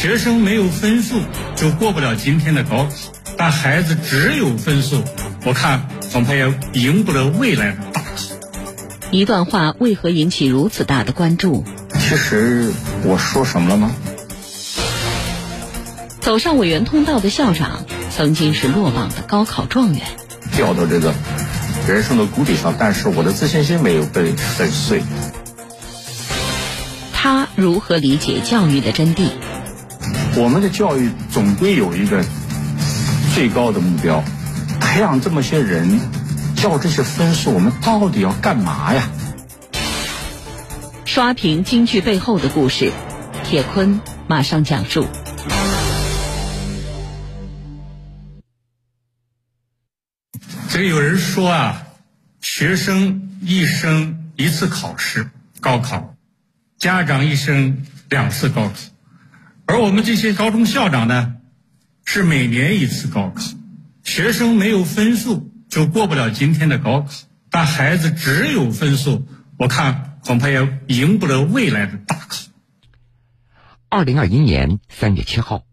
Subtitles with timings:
[0.00, 1.20] 学生没有分数
[1.56, 2.90] 就过不了今天的高考，
[3.36, 5.02] 但孩子只有分数，
[5.44, 8.08] 我看恐怕也赢不了未来的大考。
[9.10, 11.64] 一段话为何引起如此大的关注？
[11.98, 12.70] 其实
[13.02, 13.90] 我说什么了吗？
[16.20, 17.84] 走上委员通道的校长，
[18.16, 20.02] 曾经是落榜的高考状元，
[20.56, 21.12] 掉到这个
[21.88, 25.02] 人生的谷底上，但是我的自信心没有被粉碎。
[27.12, 29.30] 他如何理解教育的真谛？
[30.38, 32.24] 我们的教育总归有一个
[33.34, 34.22] 最高的目标，
[34.80, 35.98] 培养这么些人，
[36.54, 39.10] 教这些分数，我们到底要干嘛呀？
[41.04, 42.92] 刷屏京剧背后的故事，
[43.42, 45.08] 铁坤马上讲述。
[50.70, 51.82] 这有人说啊，
[52.40, 55.28] 学生一生一次考试，
[55.60, 56.14] 高考；
[56.78, 58.74] 家长一生两次高考。
[59.68, 61.36] 而我们这些高中校长呢，
[62.06, 63.42] 是每年一次高考，
[64.02, 67.08] 学生没有分数就过不了今天的高考，
[67.50, 69.28] 但孩子只有分数，
[69.58, 72.36] 我看恐怕也赢不了未来的大考。
[73.90, 75.64] 二零二一年三月七号，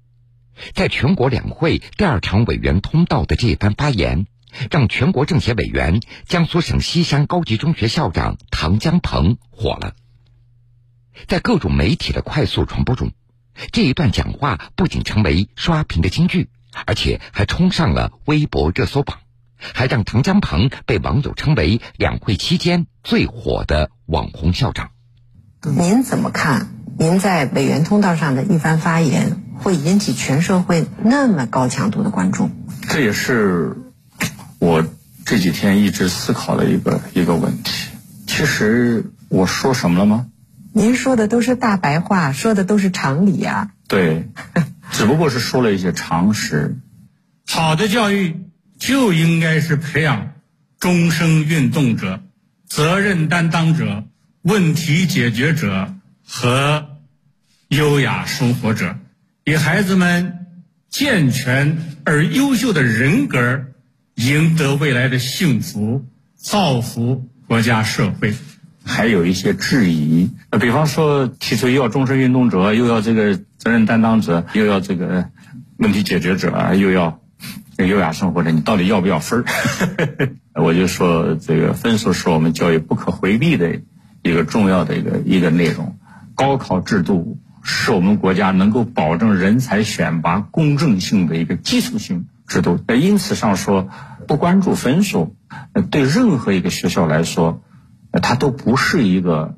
[0.74, 4.28] 在全国两会第二场委员通道的这番发言，
[4.70, 9.96] 让全国政协委员、江苏省西山高级中学校长唐江鹏火了，
[11.28, 13.14] 在各种媒体的快速传播中。
[13.72, 16.50] 这一段讲话不仅成为刷屏的金句，
[16.86, 19.18] 而且还冲上了微博热搜榜，
[19.58, 24.92] 还让唐江鹏被网友称为两会期间最火的网红校长。
[25.64, 26.68] 您怎么看？
[26.98, 32.50] 您在委员通道上的一番发言，会引起全社会那么高强度的关注？
[32.88, 33.76] 这也是
[34.60, 34.86] 我
[35.26, 37.90] 这几天一直思考的一个一个问题。
[38.28, 40.28] 其实我说什么了吗？
[40.78, 43.72] 您说的都是大白话，说的都是常理呀。
[43.88, 44.28] 对，
[44.92, 46.76] 只不过是说了一些常识。
[47.48, 48.42] 好的教育
[48.78, 50.34] 就应该是培养
[50.78, 52.22] 终生运动者、
[52.68, 54.04] 责任担当者、
[54.42, 55.96] 问题解决者
[56.28, 56.90] 和
[57.70, 58.98] 优雅生活者，
[59.46, 60.46] 以孩子们
[60.90, 63.64] 健全而优秀的人格
[64.16, 66.04] 赢得未来的幸福，
[66.36, 68.36] 造福国家社会。
[68.88, 75.26] 还有一些质疑，呃，比方说提出又要终身运动者，又要这个责任担当者，又要这个
[75.78, 77.20] 问题解决者，又要
[77.78, 80.30] 优雅生活者，你到底要不要分儿？
[80.62, 83.82] 我就说，这个分数是我们教育不可回避的
[84.22, 85.98] 一个重要的一个一个内容。
[86.36, 92.80] 高考制度是我们国家能够保证人才选拔公正性的一个基础性制度。
[92.88, 93.90] 那因此上说，
[94.28, 95.36] 不关注分数，
[95.90, 97.64] 对任何一个学校来说。
[98.22, 99.58] 它都不是一个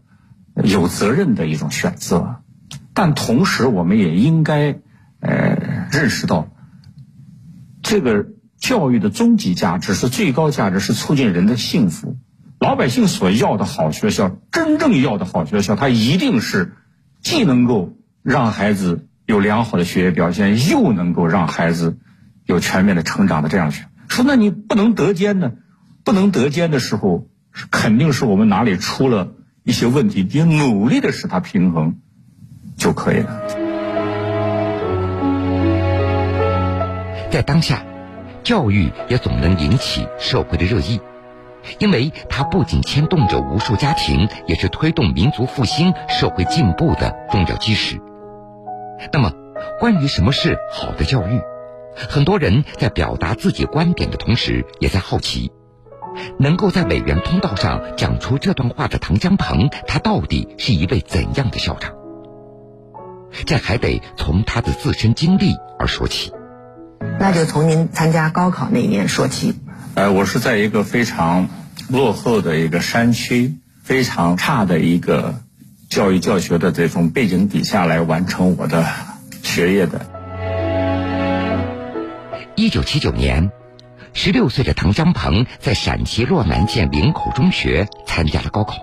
[0.64, 2.38] 有责任的一种选择，
[2.94, 4.80] 但同时我们也应该
[5.20, 6.50] 呃认识到，
[7.84, 8.26] 这个
[8.58, 12.18] 教育的终极价值是最高价值，是促进人的幸福。
[12.60, 16.74] 老百姓所要的好学校，真正要的好学校，它一定是
[17.22, 22.00] 既能够让孩子有良好的学业表现，又能够让孩子
[22.46, 23.86] 有全面的成长的这样学。
[24.08, 25.52] 说那你不能得兼呢？
[26.04, 27.28] 不能得兼的时候。
[27.72, 29.30] 肯定是我们哪里出了
[29.64, 31.98] 一些问题，你努力的使它平衡
[32.78, 33.42] 就可以了。
[37.30, 37.84] 在当下，
[38.44, 41.00] 教育也总能引起社会的热议，
[41.80, 48.00] 因为它不仅牵动着无数家庭，也是推动民族复兴、社会进步的重要基石。
[49.12, 49.32] 那么，
[49.80, 51.42] 关于什么是好的教育，
[51.96, 55.52] 很多人在表达自己观点的同时，也在好奇。
[56.40, 61.94] 能够在委员通道上讲出这段话的唐江鹏，他到底是一位怎样的校长？
[63.46, 66.32] 这还得从他的自身经历而说起。
[67.20, 69.56] 那就从您参加高考那一年说起。
[69.96, 71.50] 呃，我是在一个非常
[71.90, 75.36] 落后的一个山区，非常差的一个
[75.90, 78.86] 教育教学的这种背景底下来完成我的
[79.44, 80.02] 学业的。
[82.56, 83.52] 一九七九年。
[84.14, 88.76] 十六岁的唐江鹏在陕西洛南县林口中学参加了高考，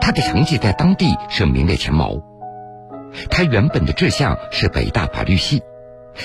[0.00, 2.20] 他的成绩在当地是名列前茅。
[3.30, 5.62] 他原本的志向是北大法律系，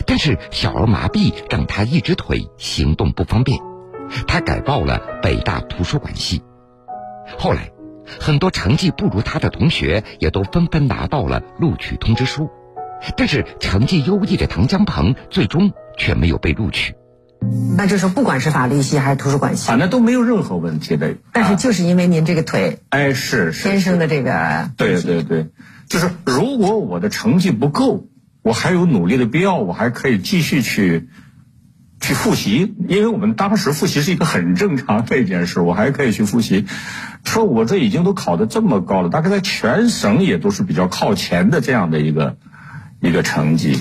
[0.05, 3.59] 但是小儿麻痹让他一只腿行动不方便，
[4.27, 6.41] 他改报了北大图书馆系。
[7.37, 7.69] 后来，
[8.19, 12.49] 很多成绩不如他的同学也都纷纷拿到了录取通知书，
[13.15, 16.95] 但是成绩优异的唐江鹏最终却没有被录取。
[17.75, 21.15] 那就是不管是法律系还是图书馆系，反正都没有任何问题的。
[21.31, 25.47] 但是就是因为您这个腿，哎，是是天生的这个，对对对，
[25.87, 28.07] 就是如果我的成绩不够，
[28.41, 31.09] 我还有努力的必要，我还可以继续去
[31.99, 36.65] 去复习，因为我们当时复习是一个很正常的一件事，我还可以去复习。
[37.23, 42.37] 说我这已经都考得这么高了，大概在全省也都是比较靠前的这样的一个
[42.99, 43.79] 一个成绩。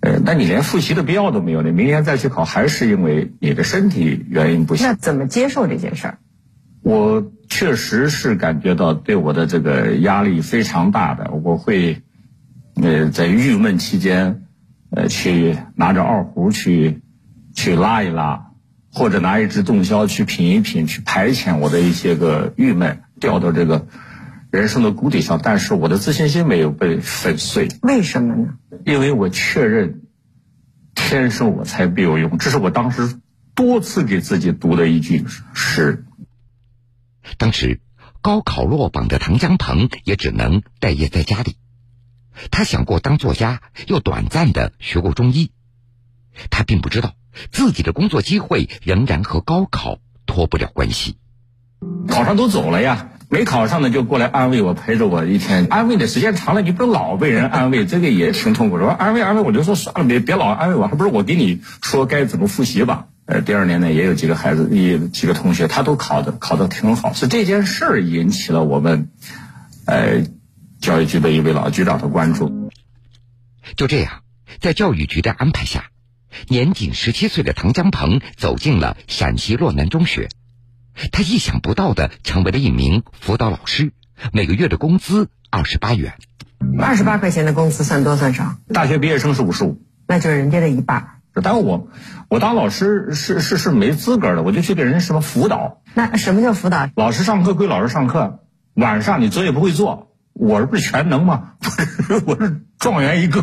[0.00, 4.86] 呃，那你连复习的必要都没有，你明年再去考，还是因为你的身体原因不行。
[4.86, 6.18] 那怎么接受这件事儿？
[6.82, 12.02] 我确实是感觉到对我的这个压力非常大的，我会，
[12.76, 14.44] 呃，在郁闷期间，
[14.90, 17.02] 呃，去拿着二胡去，
[17.54, 18.52] 去拉一拉，
[18.92, 23.86] 或者拿一支洞箫去品一品，去排遣我的一些个郁闷，掉到这个
[24.50, 25.40] 人生的谷底上。
[25.42, 27.68] 但是我的自信心没有被粉碎。
[27.82, 28.58] 为什么呢？
[28.84, 30.02] 因为我确认，
[30.94, 33.20] 天生我材必有用，这是我当时
[33.54, 35.24] 多次给自己读的一句
[35.54, 36.04] 诗。
[37.36, 37.80] 当时
[38.22, 41.56] 高考落榜的唐江鹏也只能待业在家里。
[42.50, 45.50] 他想过当作家，又短暂的学过中医。
[46.50, 47.14] 他并不知道
[47.50, 51.16] 自己的工作机会仍然和高考脱不了关系。
[52.06, 55.66] 考上都走了呀，没考上的就过来安慰我，陪着我一天。
[55.68, 58.78] 安慰的时间长了，你不老被人安慰，这个也挺痛苦。
[58.78, 63.08] 说安慰安慰，我就说算了，别别老安慰我，还不是我给你说该怎么复习吧。
[63.26, 69.10] 呃，第二年呢，也有几个孩子，也几个同学，他都考的考的挺好，是这件事儿引起了我们，
[69.84, 70.24] 呃，
[70.80, 72.70] 教育局的一位老局长的关注。
[73.76, 74.22] 就这样，
[74.60, 75.90] 在教育局的安排下，
[76.46, 80.30] 年仅十七岁的唐江鹏走进了陕西洛南中学，
[81.12, 83.92] 他意想不到的成为了一名辅导老师，
[84.32, 86.14] 每个月的工资二十八元。
[86.78, 88.56] 二十八块钱的工资算多算少？
[88.74, 91.20] 大学毕业生是五十五，那就是人家的一半。
[91.40, 91.88] 但我，
[92.28, 95.82] 我当老师是是是没资格的，我就去给人家什么辅导。
[95.94, 96.88] 那什么叫辅导？
[96.96, 98.40] 老师上课归老师上课，
[98.74, 100.07] 晚上你作业不会做，
[100.38, 101.54] 我不是全能吗？
[102.26, 103.40] 我是状元一个。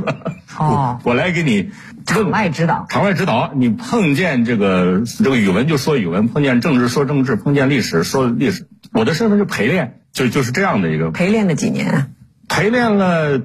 [0.57, 1.71] 哦，我来给你
[2.05, 2.85] 场外指导。
[2.89, 8.67] 场外指导，你碰见这个这个语文就说语文，碰见政治说政治，碰见历史说历史。
[8.93, 11.11] 我的身份是陪练，就就是这样的一个。
[11.11, 12.13] 陪练了几年？
[12.47, 13.41] 陪练了，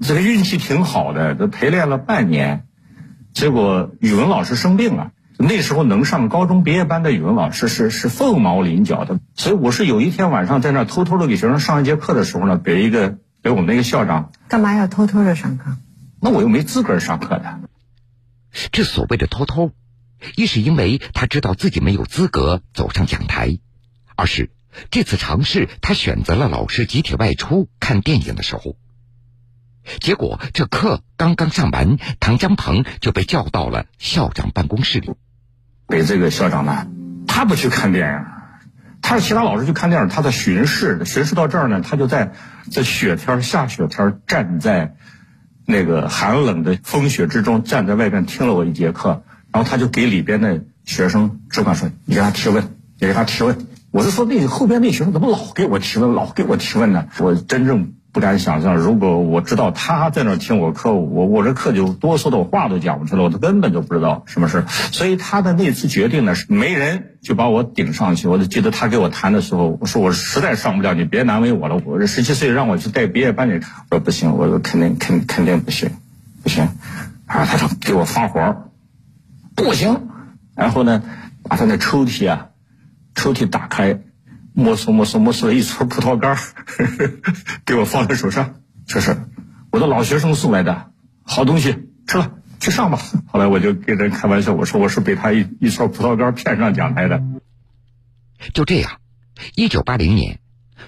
[0.00, 2.64] 这个运气挺好的，这陪练了半年。
[3.34, 15.76] 结果语文老师生病了，那时候能上高中毕业班的语文老师是是凤毛麟角的，所以我是有一天晚上在那偷偷的给学生上一节课的时候呢，给一个给我们那个校长，干嘛要偷偷的上课？
[16.20, 17.60] 那我又没资格上课的。
[18.72, 19.72] 这所谓的偷偷，
[20.36, 23.58] 一是因为他知道自己没有资格走上讲台，
[24.16, 24.50] 二是
[24.90, 28.76] 这次尝试他选择了老师集体外出看电影的时候。
[30.00, 35.10] 结果这课刚刚上完，唐江鹏就被叫到了校长办公室里。
[35.88, 36.86] 给这个校长呢，
[37.26, 38.24] 他不去看电影，
[39.02, 41.04] 他是其他老师去看电影，他在巡视。
[41.04, 42.32] 巡视到这儿呢，他就在
[42.70, 44.96] 在雪天下雪天站在
[45.64, 49.22] 那个寒冷的风雪之中，站在外边听了我一节课。
[49.52, 52.64] 然后他就给里边的学生指管说：“你给他提问，
[52.98, 53.56] 你给他提问。”
[53.92, 57.06] 我是说，那后边那学生怎么老给我提问，老给我提问呢？
[57.18, 57.94] 我真正。
[58.16, 68.26] 不敢想象，如果我知道他在那听我课，我我这课就哆嗦的，我话都讲不出来，我都根本就不知道什么事所以他的那次决定呢，是没人就把我顶上去。
[68.26, 71.78] 我就记得他给我谈的时候，我说我实在上不了，你别难为我了。
[71.84, 73.60] 我这十七岁让我去带毕业班，你
[73.90, 75.90] 说不行，我说肯定肯肯定不行，
[76.42, 76.64] 不行。
[77.26, 78.70] 啊，他就给我发火，
[79.54, 80.08] 不行。
[80.54, 81.02] 然后呢，
[81.42, 82.46] 把他那抽屉啊，
[83.14, 84.00] 抽屉打开。
[84.58, 86.38] 摸索摸索摸索了一撮葡萄干儿，
[87.66, 89.14] 给我放在手上，这是
[89.70, 92.98] 我的老学生送来的好东西，吃了去上吧。
[93.26, 97.22] 后来我就跟人开玩笑，我说我是被他一一撮葡萄干骗上讲台的。
[98.54, 98.98] 就这样，
[99.54, 100.40] 一九八零年，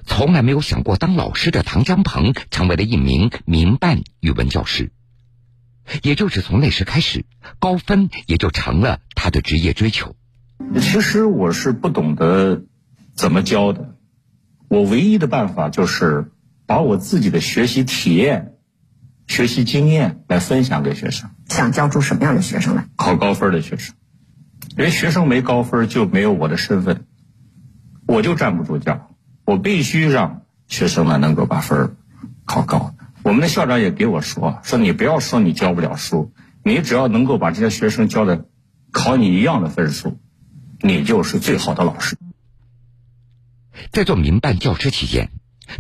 [0.06, 4.90] 从来没有想过当老师的唐江鹏成为了一名民办语文教师。
[6.02, 7.26] 也就是从那时开始，
[7.58, 10.16] 高分也就成了他的职业追求。
[10.80, 12.62] 其实我是不懂得。
[13.18, 13.96] 怎么教的？
[14.68, 16.30] 我唯一的办法就是
[16.66, 18.52] 把我自己的学习体验、
[19.26, 21.28] 学习经验来分享给学生。
[21.48, 22.87] 想教出什么样的学生来？
[22.94, 23.96] 考高分的学生，
[24.76, 27.06] 因为学生没高分就没有我的身份，
[28.06, 29.10] 我就站不住脚。
[29.44, 31.96] 我必须让学生们能够把分
[32.44, 32.94] 考高。
[33.25, 36.32] 我们的校长也给我说：“说你不要说你教不了书，
[36.62, 38.44] 你只要能够把这些学生教的
[38.92, 40.20] 考你一样的分数，
[40.80, 42.16] 你就是最好的老师。”
[43.92, 45.30] 在做民办教师期间，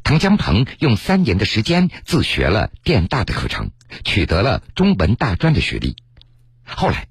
[0.04, 3.70] 唐江鹏用三年的时间自学了电大的课程，
[4.04, 5.96] 取得了中文大专的学历。
[6.64, 7.06] 后来，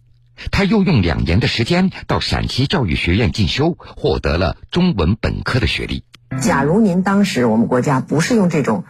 [0.51, 6.03] 他又用两年的时间到陕西教育学院进修，获得了中文本科的学历。
[6.41, 8.83] 假如您当时我们国家不是用这种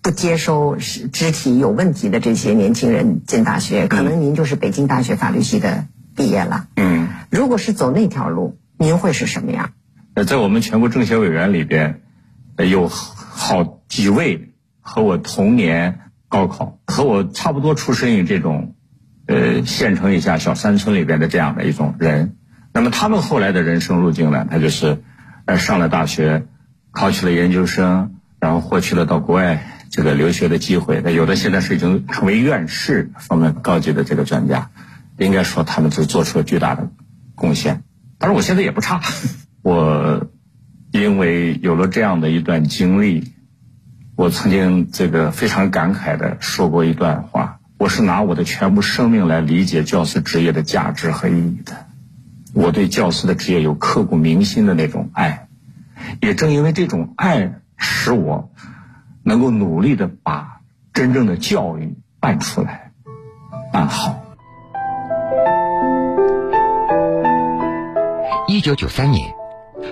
[0.00, 6.68] 不接收肢体有问题的这些年轻人进大学，可能您就是北京大学法律系的毕业了。
[6.76, 9.72] 嗯，如果是走那条路，您会是什么样？
[10.22, 12.02] 在我们全国政协委员里边，
[12.56, 18.76] 有好几位和我同年高考，和我差不多出身于这种，
[19.26, 22.36] 呃，县城以下小山村里边的这样的一种人。
[22.72, 25.02] 那么他们后来的人生路径呢，他就是，
[25.46, 26.46] 呃，上了大学，
[26.92, 31.00] 考取了研究生，然后获取了到国外这个留学的机会。
[31.04, 34.70] 那有的现在是已经成为院士方面高级的这个专家，
[35.18, 36.88] 应该说他们就做出了巨大的
[37.34, 37.82] 贡献。
[38.18, 39.00] 当然，我现在也不差，
[39.64, 40.26] 我
[40.92, 43.32] 因为有了这样的一段经历，
[44.14, 51.86] 我曾经这个非常感慨的说过一段话：我是拿我的全部生命来理解教师职业的价值和意义的。
[52.52, 55.48] 我对教师的职业有刻骨铭心的那种爱，
[56.20, 58.52] 也正因为这种爱，使我
[59.22, 60.60] 能够努力的把
[60.92, 62.92] 真正的教育办出来，
[63.72, 64.20] 办好。
[68.46, 69.32] 一九九三年，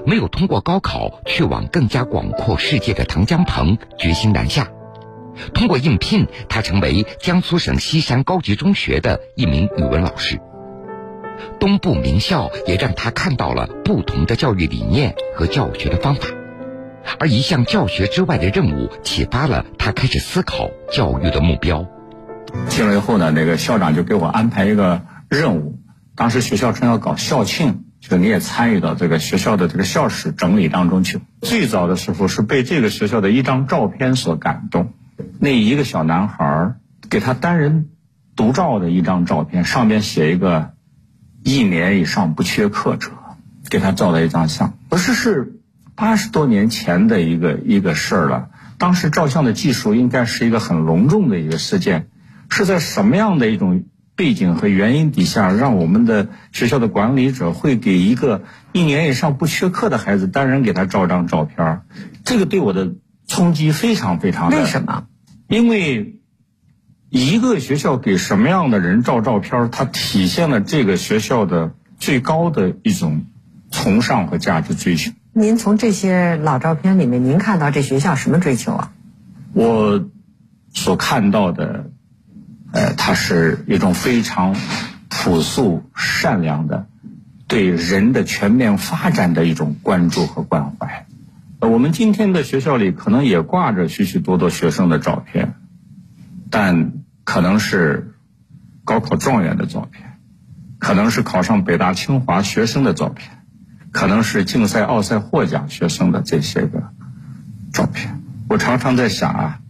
[0.05, 4.69] 没有通过高考去往更加广阔世界的唐江鹏决心南下，
[5.55, 10.41] 通过应聘，他成为江苏省西山高级中学的一名语文老师。
[11.59, 16.29] 东部名校也让他看到了不同的教育理念和教学的方法，
[17.19, 21.87] 而一项教学之外的任务启发了他开始思考教育的目标。
[22.69, 25.79] 进来以后呢，那个校长就给我安排一个任务，
[26.15, 31.23] 当时学校正要搞校庆，就你也参与到这个学校的这个校史整理当中去。
[31.41, 34.93] 最早的时候是被这个学校的一张照片所感动，
[35.39, 36.75] 那一个小男孩
[37.09, 37.89] 给他单人
[38.37, 40.75] 独照的一张照片，上面写一个。
[41.45, 43.11] 一年以上不缺课者，
[43.69, 44.75] 给他照了一张相。
[44.89, 45.55] 不是是
[45.97, 48.49] 八十多年前的一个一个事儿了。
[48.79, 52.07] 当时照相的技术应该是一个很隆重的一个事件。
[52.49, 58.43] 是在什么样的一种背景和原因底下，让我们的学校的管理者会给一个
[58.73, 61.83] 一年以上不缺课的孩子单人给他照张照片？
[62.25, 62.95] 这个对我的
[63.27, 64.59] 冲击非常非常大。
[64.59, 65.07] 为什么？
[65.49, 66.19] 因为。
[67.15, 73.27] 一个学校给什么样的人照照片，它体现了这个学校的最高的一种
[73.71, 75.13] 崇尚和价值追求。
[75.35, 78.93] 您从这些老照片里面，您看到这学校什么追求啊？
[79.53, 80.09] 我
[80.73, 81.91] 所看到的，
[82.73, 84.57] 呃，它是一种非常
[85.09, 86.87] 朴素、善良的
[87.47, 91.07] 对人的全面发展的一种关注和关怀。
[91.61, 95.55] 呃，我们今天的学校里可能也挂着许许多多学生的照片，
[96.51, 96.93] 但。
[97.25, 98.17] 可能是
[98.85, 100.19] 高考状元的照片，
[100.81, 103.45] 可能是考上北大清华学生的照片，
[103.93, 106.91] 可能是竞赛奥赛获奖学生的这些个
[107.73, 108.21] 照片。
[108.49, 109.61] 我常常在想啊，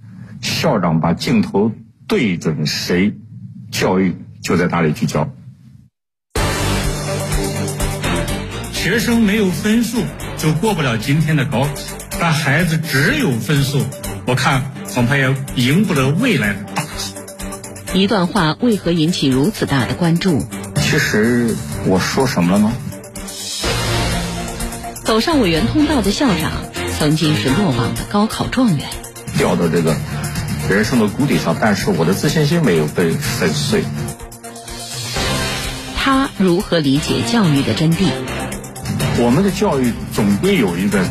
[0.41, 1.73] 校长把镜头
[2.07, 3.15] 对准谁，
[3.71, 5.29] 教育就在哪里聚焦。
[8.73, 10.03] 学生没有分数
[10.37, 11.69] 就过不了今天的高考，
[12.21, 13.81] 但孩子只有分数，
[14.27, 16.89] 我看恐怕也赢不了未来的大考。
[17.95, 20.45] 一段话为何引起如此大的关注？
[20.77, 21.55] 其实
[21.87, 22.73] 我说什么了吗？
[25.05, 26.53] 走上委员通道的校长，
[26.99, 28.89] 曾经是落榜的高考状元，
[29.37, 29.95] 掉到这个
[30.73, 33.85] 人生的谷底上，但是我的自信心没有被粉碎。
[35.95, 38.07] 他如何理解教育的真谛？
[39.19, 41.05] 我们的教育总归有一个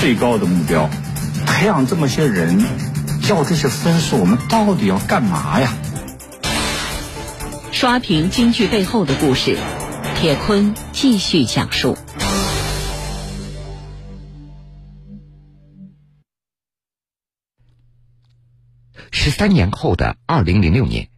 [0.00, 0.88] 最高的目标，
[1.44, 2.64] 培养这么些人。
[3.28, 5.74] 要这些分数，我们到底要干嘛呀？
[7.72, 9.58] 刷屏京剧背后的故事，
[10.20, 11.98] 铁坤继续讲述。
[19.26, 21.08] 十三年后的二零零六年，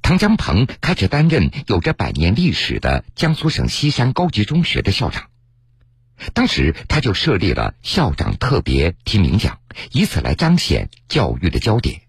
[0.00, 5.24] 唐江鹏开始担任有着百年历史的江苏省西山高级中学的校长。
[6.32, 9.58] 当时他就设立了校长特别提名奖，
[9.92, 12.00] 以此来彰显教育的焦点。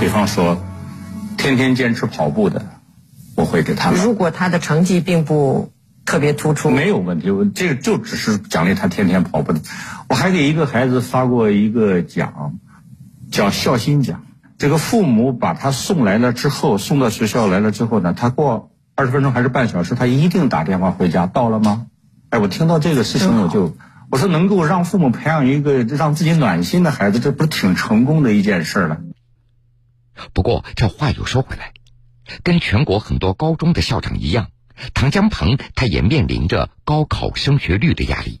[0.00, 0.64] 比方说，
[1.36, 2.64] 天天坚持跑步的，
[3.36, 4.02] 我会给他们。
[4.02, 5.70] 如果他的成绩并不
[6.06, 7.28] 特别突出，没有问题。
[7.28, 9.60] 我这个就只是奖励他天天跑步的。
[10.08, 12.58] 我还给一个孩子发过一个奖，
[13.30, 14.24] 叫孝心奖。
[14.62, 21.88] 这个父母把他送来了之后，送到学校来了之后呢，他过二十分钟还是半小时，他一定打电话回家，到了吗？
[22.30, 23.76] 哎，我听到这个事情，我就
[24.08, 29.00] 我说能够让父母培养一个让自己暖心的孩子，这不是挺成功的一件事了？
[30.32, 31.72] 不过这话又说回来，
[32.44, 34.46] 跟全国很多高中的校长一样，
[34.94, 38.40] 唐江鹏他也面临着高考升学率的压力。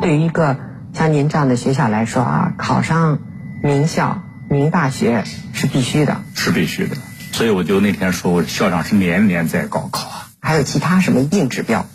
[0.00, 0.58] 对于一个
[0.92, 3.20] 像您这样的学校来说啊，考上
[3.62, 6.96] 名校、名大学是必须的，是必须的。
[7.32, 10.28] 所以我就那天说，我校长是年年在高考啊。
[10.40, 11.86] 还有其他什么硬指标？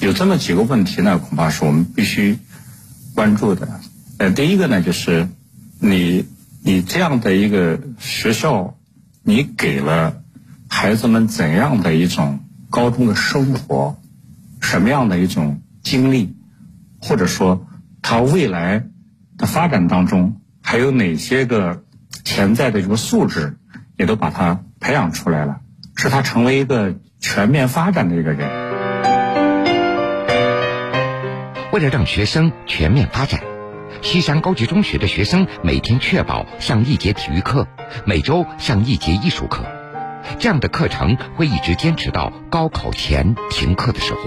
[0.00, 2.38] 有这么几个问题呢，恐怕是我们必须
[3.14, 3.80] 关注的。
[4.18, 5.28] 呃，第一个呢，就是
[5.78, 6.26] 你
[6.64, 8.76] 你这样的一个学校，
[9.22, 10.20] 你给了
[10.68, 12.40] 孩子们怎样的一种
[12.70, 13.96] 高中的生活，
[14.60, 16.34] 什么样的一种经历，
[17.00, 17.68] 或者说
[18.02, 18.84] 他未来
[19.38, 21.84] 的发展当中还有哪些个
[22.24, 23.56] 潜在的这个素质，
[23.96, 25.60] 也都把他培养出来了，
[25.96, 28.48] 使他成为一个全面发展的一个人。
[31.72, 33.40] 为了让学生全面发展，
[34.02, 37.68] 西山高级中学的学生每天确保上一节体育课，
[38.04, 39.64] 每周上一节艺术课，
[40.38, 44.20] 这样的课程会一直坚持到高考前停课的时候。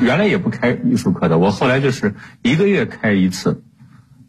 [0.00, 3.64] 原来也不开艺术课的，我后来就是一个月开一次。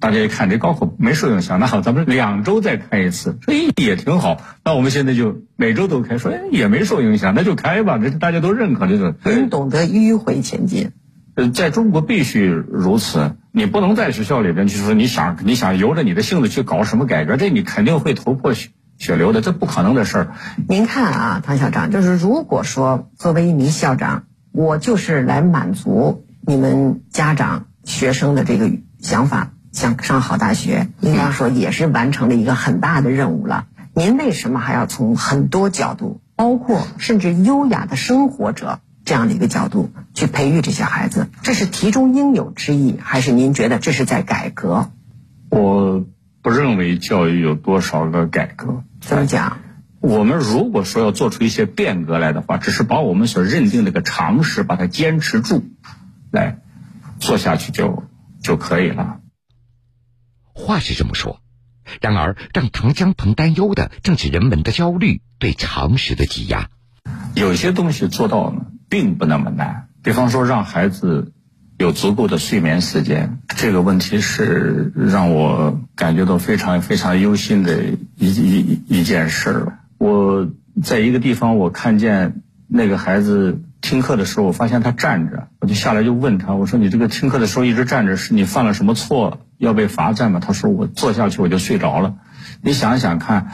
[0.01, 4.41] 大家一看这高考没受影响，那好，咱们两周再开一次，说也挺好。
[4.65, 9.15] 那我们现在就每周都开，说也没受影响，那就开吧，这大家都认可这个。
[9.23, 10.91] 您懂得迂回前进。
[11.35, 20.33] 呃，在中国必须如此，你不能在学校里边就是说你想你想由着你的性子去搞什么改革，这你肯定会头破血血流的，这不可能的事儿。
[20.67, 33.67] 您看啊，唐校长，就是如果说作为一名校长，我就是来满足你们家长、学生的这个想法，想上好大学，应当说也是完成了一个很大的任务了。
[33.93, 38.79] 您为什么还要从很多角度，包括甚至优雅的生活者？
[39.03, 44.91] 这样的一个角度去培育这些孩子，这是题中应有之意，还是您觉得这是在改革？
[45.49, 46.05] 我
[46.43, 48.83] 不认为教育有多少个改革。
[49.01, 49.57] 怎么讲？
[49.99, 55.63] 我们如果说要做出一些变革来的话，只是把我们所认定的个常识把它坚持住，
[56.29, 56.59] 来
[57.19, 58.03] 做下去就
[58.43, 59.19] 就可以了。
[60.53, 61.39] 话是这么说，
[62.01, 66.69] 然而让唐江鹏担忧的正是人们的焦虑对常识的挤压。
[67.35, 68.67] 有些东西做到呢。
[68.91, 71.31] 并不那么难，比方说让孩子
[71.77, 77.85] 有足够的睡眠时间，这个问题是让我感觉到非常非常忧心的
[78.17, 79.79] 一一一件事儿。
[79.97, 80.49] 我
[80.83, 90.39] 在一个地方，我看见那个孩子听课的时候，我发现他站着，我就下来就问他，我说你这个听课的时候一直站着，是你犯了什么错要被罚站吗？
[90.39, 92.15] 他说我坐下去我就睡着了。
[92.61, 93.51] 你想想看，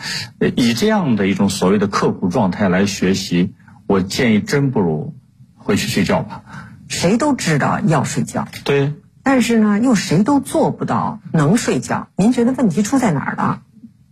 [0.56, 3.54] 以这样的一种所谓的刻苦状态来学习，
[3.88, 5.16] 我建议真不如。
[5.56, 6.44] 回去睡觉吧。
[6.88, 8.94] 谁都知道要睡觉，对。
[9.22, 12.08] 但是呢，又谁都做不到能睡觉。
[12.16, 13.64] 您觉得问题出在哪儿了？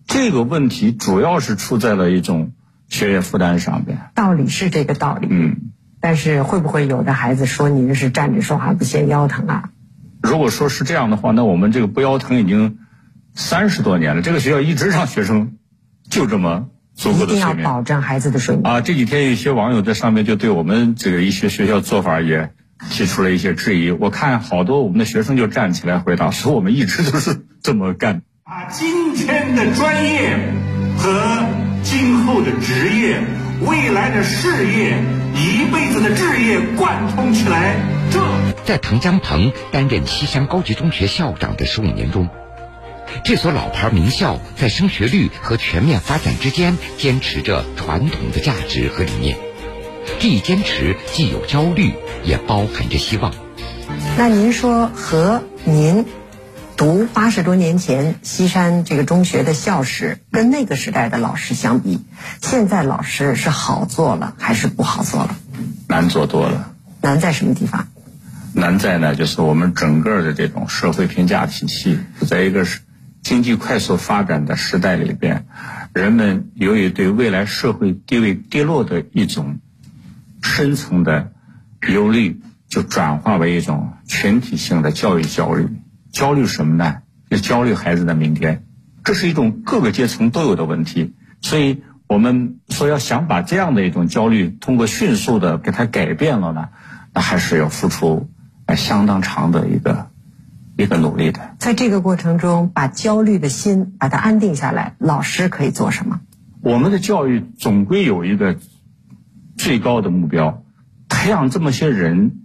[0.06, 2.52] 这个问题主要是出在了一种
[2.90, 4.12] 学业负担上边。
[4.14, 5.72] 道理是这个道理，嗯。
[6.06, 9.70] 但是会不会有的孩子说您是站着说话不嫌腰疼啊？
[10.22, 12.78] 如果说是这样的话，那我们这个不腰疼已经
[13.34, 14.22] 三十多年了。
[14.22, 15.54] 这个学校一直让学生
[16.08, 16.68] 就这么。
[16.96, 18.82] 一定要保证孩子的睡眠啊！
[18.82, 22.52] 这几天有些网友在上面就对我们这个一些学校做法也
[22.92, 23.90] 提出了一些质疑。
[23.90, 30.38] 我看好多我们的学生就站起来回答说：“我们一直都是这么干。”把今天的专业
[31.00, 31.48] 和
[31.82, 33.24] 今后的职业、
[33.66, 35.04] 未来的事业、
[35.36, 37.76] 一辈子的志业贯通起来。
[38.10, 38.22] 这
[38.64, 42.30] 在滕江鹏担任西山高级中学校长的十五年中。
[43.24, 49.38] 这所老牌名校在升学率和全面发展之间坚持着传统的价值和理念，
[50.20, 51.94] 这一坚持既有焦虑，
[52.24, 53.34] 也包含着希望。
[54.18, 56.06] 那您说和您
[56.78, 62.02] 读八十多年前西山这个中学的校史，跟那个时代的老师相比，
[62.42, 65.36] 现在老师是好做了还是不好做了？
[65.88, 66.74] 难做多了。
[67.02, 67.88] 难在什么地方？
[68.54, 72.80] 难在呢，就是我们整个的这种社会评价体系，在一个是。
[73.24, 75.48] 经济快速发展的时代里边，
[75.96, 79.58] 人们由于对未来社会地位跌落的一种
[80.44, 81.32] 深层的
[81.88, 85.68] 忧虑，就转化为一种群体性的教育焦虑。
[86.16, 87.04] 焦虑什么呢？
[87.30, 88.64] 就焦虑孩子的明天。
[89.04, 91.14] 这是一种各个阶层都有的问题。
[91.42, 96.70] 所以我们说要想把这样的一种焦虑通过迅速的给它改变了呢，
[97.14, 98.30] 那还是要付出
[98.76, 100.08] 相当长的一个。
[100.78, 104.98] 一个努力的，在这个过程中，把焦虑的心把它安定下来。
[105.00, 106.20] 老师可以做什么？
[106.60, 108.58] 我们的教育总归有一个
[109.56, 110.64] 最高的目标，
[111.08, 112.42] 培养这么些人，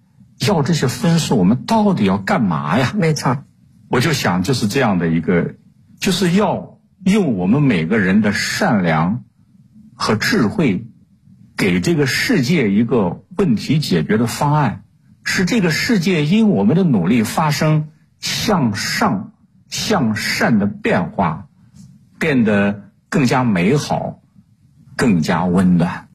[0.47, 2.93] 要这些分数，我们到底要干嘛呀？
[2.95, 3.39] 没错，
[3.91, 5.57] 我就想就是这样的一个，
[5.99, 9.25] 就是要用我们每个人的善良
[9.95, 10.87] 和智慧，
[11.57, 14.85] 给这个世界一个问题解决的方案，
[15.25, 17.89] 使这个世界因我们的努力发生。
[18.23, 19.33] 向上
[19.71, 21.49] 向善的变化
[22.19, 24.21] 变得更加美好，
[24.95, 26.09] 更加温暖。